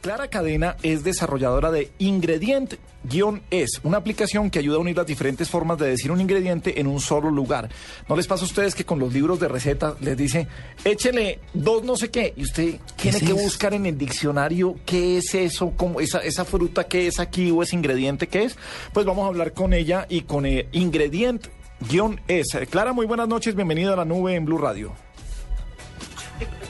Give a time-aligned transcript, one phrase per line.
[0.00, 5.76] Clara Cadena es desarrolladora de Ingredient-es, una aplicación que ayuda a unir las diferentes formas
[5.78, 7.68] de decir un ingrediente en un solo lugar.
[8.08, 10.48] ¿No les pasa a ustedes que con los libros de recetas les dice,
[10.84, 15.34] échele dos no sé qué, y usted tiene que buscar en el diccionario qué es
[15.34, 18.56] eso, cómo, esa, esa fruta qué es aquí o ese ingrediente qué es?
[18.94, 22.56] Pues vamos a hablar con ella y con eh, Ingredient-es.
[22.70, 25.09] Clara, muy buenas noches, bienvenida a la nube en Blue Radio.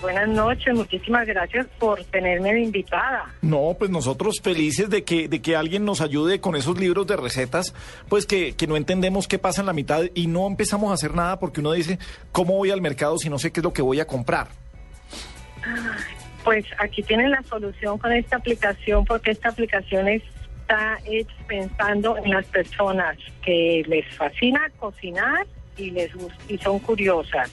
[0.00, 3.26] Buenas noches, muchísimas gracias por tenerme de invitada.
[3.42, 7.16] No, pues nosotros felices de que, de que alguien nos ayude con esos libros de
[7.16, 7.74] recetas,
[8.08, 11.14] pues que, que no entendemos qué pasa en la mitad y no empezamos a hacer
[11.14, 11.98] nada porque uno dice,
[12.32, 14.48] ¿cómo voy al mercado si no sé qué es lo que voy a comprar?
[16.44, 22.30] Pues aquí tienen la solución con esta aplicación porque esta aplicación está hecha pensando en
[22.30, 25.46] las personas que les fascina cocinar
[25.76, 26.10] y les
[26.48, 27.50] y son curiosas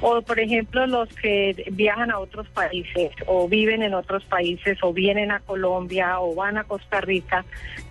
[0.00, 4.92] o por ejemplo los que viajan a otros países o viven en otros países o
[4.92, 7.44] vienen a Colombia o van a Costa Rica,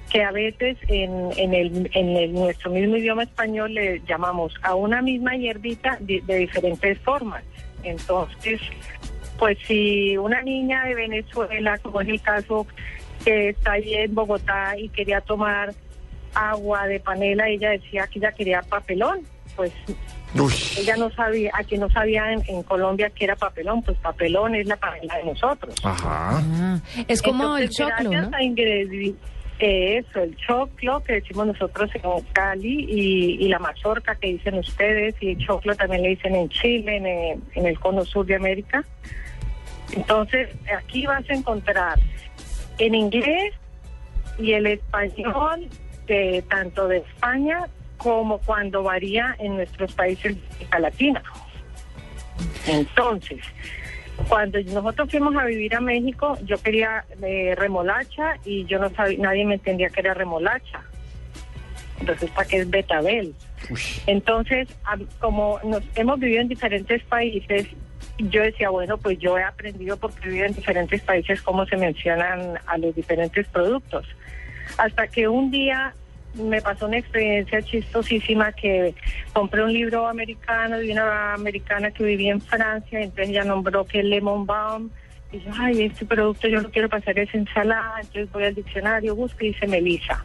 [0.09, 4.75] que a veces en, en, el, en el, nuestro mismo idioma español le llamamos a
[4.75, 7.43] una misma hierbita de, diferentes formas.
[7.83, 8.61] Entonces,
[9.37, 12.65] pues si una niña de Venezuela, como es el caso
[13.25, 15.73] que está ahí en Bogotá y quería tomar
[16.33, 19.21] agua de panela, ella decía que ella quería papelón,
[19.57, 19.73] pues
[20.77, 24.77] ella no sabía, aquí no sabía en, Colombia que era papelón, pues papelón es la
[24.77, 25.75] panela de nosotros.
[25.83, 26.39] Ajá.
[26.39, 28.31] Ah, es como el choclo, ¿no?
[29.59, 35.31] eso, el choclo que decimos nosotros en Cali y, la mazorca que dicen ustedes y
[35.31, 38.83] el choclo también le dicen en Chile, en en el cono sur de América.
[39.93, 41.99] Entonces, aquí vas a encontrar
[42.77, 43.53] en inglés
[44.37, 45.67] y el español
[46.05, 47.65] de tanto de España
[47.97, 51.23] como cuando varía en nuestros países de América Latina.
[52.67, 53.39] Entonces,
[54.27, 59.19] cuando nosotros fuimos a vivir a México, yo quería eh, remolacha y yo no sabía,
[59.19, 60.81] nadie me entendía que era remolacha.
[61.99, 63.33] Entonces, ¿para qué es betabel?
[64.05, 64.67] Entonces,
[65.19, 67.67] como nos hemos vivido en diferentes países,
[68.17, 72.59] yo decía, bueno, pues yo he aprendido porque vivo en diferentes países cómo se mencionan
[72.65, 74.05] a los diferentes productos.
[74.77, 75.93] Hasta que un día
[76.37, 78.93] me pasó una experiencia chistosísima que
[79.33, 84.03] compré un libro americano de una americana que vivía en Francia, entonces ella nombró que
[84.03, 84.89] Lemon Balm,
[85.31, 89.13] y yo, ay, este producto yo no quiero pasar esa ensalada, entonces voy al diccionario,
[89.13, 90.23] busco y dice Melisa.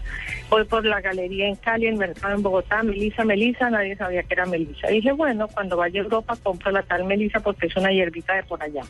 [0.48, 4.34] Voy por la galería en Cali, el mercado en Bogotá, Melisa, Melisa, nadie sabía que
[4.34, 4.86] era Melisa.
[4.88, 8.44] Dije, bueno, cuando vaya a Europa compro la tal Melisa porque es una hierbita de
[8.44, 8.82] por allá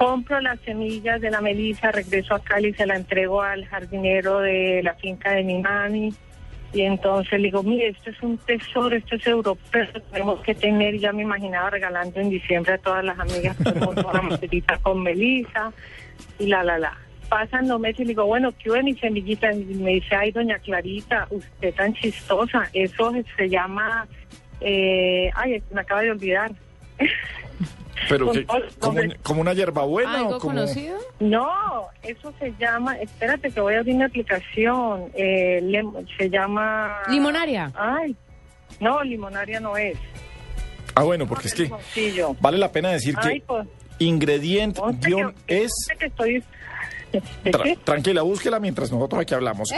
[0.00, 4.80] compro las semillas de la melisa, regreso a Cali, se la entrego al jardinero de
[4.82, 6.14] la finca de mi mami.
[6.72, 10.98] Y entonces le digo, mire, esto es un tesoro, esto es europeo, tenemos que tener,
[10.98, 15.70] ya me imaginaba regalando en diciembre a todas las amigas una macerita con melisa
[16.38, 16.96] y la, la, la.
[17.28, 19.52] Pasan dos meses y le digo, bueno, ¿qué hubo mi semillita?
[19.52, 24.08] Y me dice, ay, doña Clarita, usted tan chistosa, eso se llama,
[24.62, 26.52] eh, ay, me acaba de olvidar.
[28.10, 28.44] Pero que,
[29.22, 30.54] como, una hierbabuena o como...
[30.54, 30.98] conocido?
[31.20, 31.48] No,
[32.02, 35.62] eso se llama, espérate que voy a abrir una aplicación, eh,
[36.18, 37.02] se llama...
[37.08, 37.70] Limonaria.
[37.76, 38.16] Ay,
[38.80, 39.96] no, limonaria no es.
[40.96, 41.70] Ah, bueno, porque es que
[42.40, 43.68] vale la pena decir que pues,
[44.00, 45.70] ingrediente guion es...
[47.84, 49.68] tranquila, búsquela mientras nosotros aquí hablamos.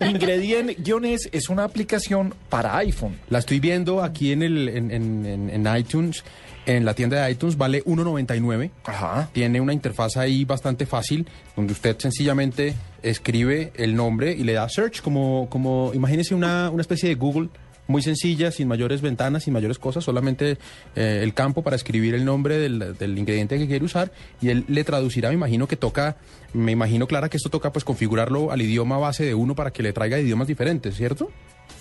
[0.00, 3.18] Ingredient Guiones es una aplicación para iPhone.
[3.30, 6.24] La estoy viendo aquí en, el, en, en, en iTunes
[6.66, 8.70] en la tienda de iTunes vale 1.99.
[8.84, 9.28] Ajá.
[9.32, 14.68] Tiene una interfaz ahí bastante fácil, donde usted sencillamente escribe el nombre y le da
[14.68, 17.48] search, como, como imagínese una, una especie de Google
[17.86, 20.56] muy sencilla, sin mayores ventanas, sin mayores cosas, solamente
[20.96, 24.10] eh, el campo para escribir el nombre del, del, ingrediente que quiere usar
[24.40, 26.16] y él le traducirá, me imagino que toca,
[26.52, 29.82] me imagino Clara que esto toca pues configurarlo al idioma base de uno para que
[29.82, 31.30] le traiga idiomas diferentes, ¿cierto?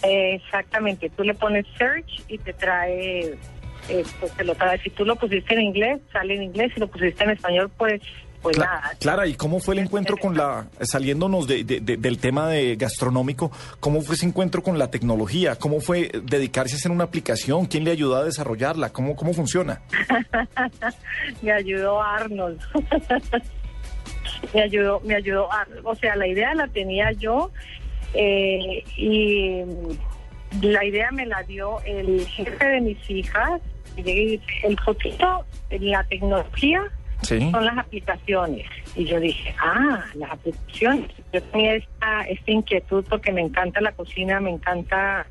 [0.02, 3.38] Exactamente, tú le pones search y te trae
[3.90, 6.72] eh, pues te lo Si tú lo pusiste en inglés, sale en inglés.
[6.74, 8.02] Si lo pusiste en español, pues
[8.44, 8.92] pues nada.
[9.00, 14.02] Clara, ¿y cómo fue el encuentro con la, saliéndonos de, del tema de gastronómico, cómo
[14.02, 15.56] fue ese encuentro con la tecnología?
[15.56, 17.68] ¿Cómo fue dedicarse a hacer una aplicación?
[17.68, 18.92] ¿Quién le ayudó a desarrollarla?
[18.92, 19.82] ¿Cómo, cómo funciona?
[21.42, 22.60] me ayudó Arnold.
[24.54, 25.88] me ayudó, me ayudó Arnold.
[25.88, 27.50] O sea, la idea la tenía yo
[28.14, 29.64] eh, y
[30.62, 33.62] la idea me la dio el jefe de mis hijas
[33.98, 36.84] el poquito, la tecnología
[37.24, 38.68] son las aplicaciones.
[38.96, 41.10] Y yo dije, ah, las aplicaciones.
[41.32, 45.26] Yo tenía esta, esta inquietud porque me encanta la cocina, me encanta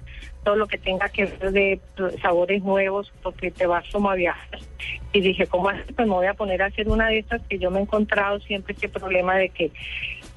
[0.44, 1.80] todo lo que tenga que ver de
[2.20, 4.58] sabores nuevos, porque te vas como a viajar.
[5.12, 5.92] Y dije, ¿cómo así?
[5.94, 8.40] Pues me voy a poner a hacer una de estas que yo me he encontrado
[8.40, 9.70] siempre este problema de que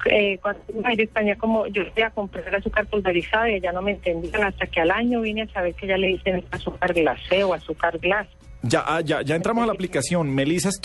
[0.04, 3.82] eh, cuando iba a España, como yo fui a comprar azúcar pulverizada y ya no
[3.82, 7.44] me entendían hasta que al año vine a saber que ya le dicen azúcar glacé
[7.44, 8.26] o azúcar glass.
[8.62, 10.34] Ya, ah, ya, ya entramos a la aplicación.
[10.34, 10.80] Melissa es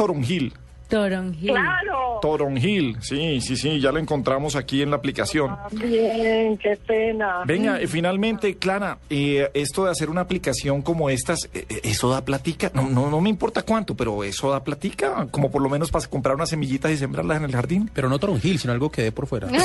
[0.92, 1.48] Toronjil.
[1.48, 1.50] Toronjil.
[1.52, 2.20] ¡Claro!
[2.22, 5.50] Toronjil, sí, sí, sí, ya lo encontramos aquí en la aplicación.
[5.52, 7.44] Ah, Bien, qué pena.
[7.46, 12.10] Venga, eh, finalmente, Clara, eh, esto de hacer una aplicación como estas, eh, eh, ¿eso
[12.10, 12.70] da platica?
[12.76, 15.28] No, no, no me importa cuánto, pero ¿eso da platica?
[15.32, 17.90] Como por lo menos para comprar unas semillitas y sembrarlas en el jardín.
[17.94, 19.48] Pero no Toronjil, sino algo que dé por fuera.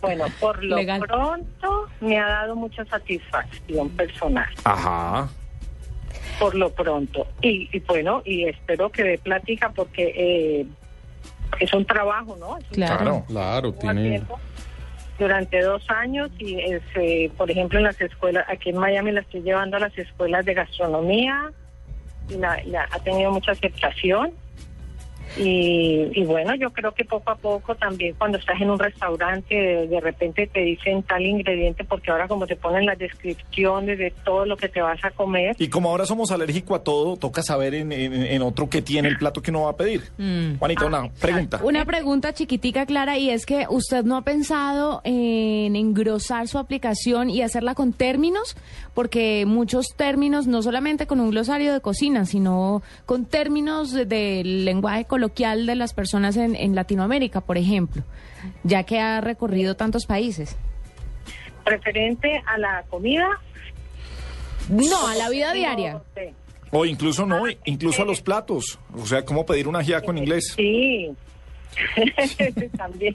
[0.00, 1.00] Bueno, por lo Legal.
[1.00, 4.46] pronto me ha dado mucha satisfacción personal.
[4.64, 5.28] Ajá.
[6.38, 7.26] Por lo pronto.
[7.42, 10.66] Y, y bueno, y espero que dé plática porque eh,
[11.60, 12.58] es un trabajo, ¿no?
[12.58, 13.24] Es un Claro.
[13.28, 14.22] Claro, tiene...
[15.18, 19.20] durante dos años y es, eh, por ejemplo en las escuelas aquí en Miami la
[19.22, 21.50] estoy llevando a las escuelas de gastronomía
[22.28, 24.30] y la, la- ha tenido mucha aceptación
[25.38, 29.54] y, y bueno yo creo que poco a poco también cuando estás en un restaurante
[29.54, 34.12] de, de repente te dicen tal ingrediente porque ahora como te ponen las descripciones de
[34.24, 37.42] todo lo que te vas a comer Y como ahora somos alérgicos a todo, toca
[37.42, 40.02] saber en, en- en otro qué tiene el plato que uno va a pedir.
[40.18, 40.56] Mm.
[40.58, 41.60] Juanita, una pregunta.
[41.62, 47.30] Una pregunta chiquitica, Clara, y es que usted no ha pensado en engrosar su aplicación
[47.30, 48.56] y hacerla con términos,
[48.94, 54.64] porque muchos términos, no solamente con un glosario de cocina, sino con términos de- del
[54.64, 55.27] lenguaje coloquial
[55.66, 58.02] de las personas en, en Latinoamérica, por ejemplo,
[58.64, 60.56] ya que ha recorrido tantos países.
[61.64, 63.28] referente a la comida
[64.68, 66.02] No, a la vida diaria.
[66.70, 68.78] O incluso no, incluso a los platos.
[68.94, 70.52] O sea, cómo pedir una ajiaco en inglés.
[70.56, 71.10] Sí.
[72.76, 73.14] también.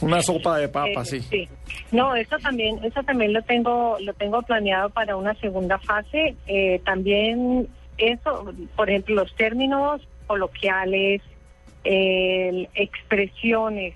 [0.00, 1.48] Una sopa de papa, Eh, sí.
[1.92, 6.36] No, eso también, eso también lo tengo, lo tengo planeado para una segunda fase.
[6.46, 7.68] Eh, también
[7.98, 10.00] eso, por ejemplo, los términos
[10.34, 11.20] coloquiales,
[11.82, 13.94] el- expresiones,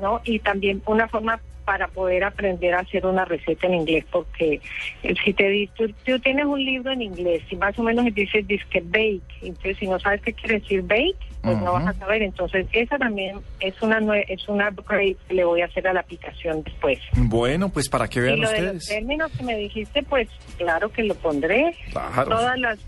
[0.00, 0.22] ¿no?
[0.24, 4.60] Y también una forma para poder aprender a hacer una receta en inglés, porque
[5.02, 8.06] eh, si te dices, tú, tú tienes un libro en inglés y más o menos
[8.14, 11.92] dices disque bake, entonces si no sabes qué quiere decir bake, pues no vas a
[11.94, 12.22] saber.
[12.22, 16.00] Entonces esa también es una es una upgrade que le voy a hacer a la
[16.00, 17.00] aplicación después.
[17.16, 18.86] Bueno, pues para que Y vean lo de los ustedes.
[18.88, 21.74] términos que me dijiste, pues claro que lo pondré.
[21.90, 22.30] Claro.
[22.30, 22.78] Todas las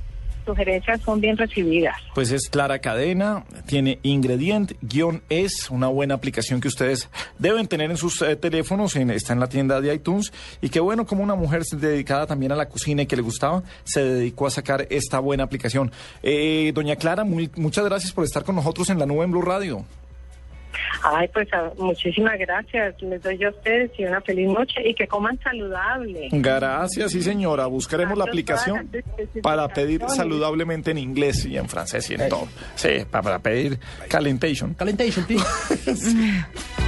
[0.48, 1.94] sugerencias son bien recibidas.
[2.14, 7.08] Pues es Clara Cadena, tiene Ingredient-es, una buena aplicación que ustedes
[7.38, 10.80] deben tener en sus eh, teléfonos, en- está en la tienda de iTunes, y que
[10.80, 14.46] bueno, como una mujer dedicada también a la cocina y que le gustaba, se dedicó
[14.46, 15.92] a sacar esta buena aplicación.
[16.22, 19.42] Eh, doña Clara, muy- muchas gracias por estar con nosotros en la nube en Blue
[19.42, 19.84] Radio.
[21.02, 23.00] Ay, pues ah, muchísimas gracias.
[23.02, 26.28] Les doy a ustedes y una feliz noche y que coman saludable.
[26.32, 28.90] Gracias, sí señora, buscaremos la aplicación
[29.42, 32.48] para pedir saludablemente en inglés y en francés y en todo.
[32.74, 34.74] Sí, para, pedir calentation.
[34.74, 35.44] Calentation, please.